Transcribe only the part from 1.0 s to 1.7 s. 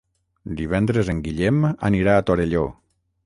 en Guillem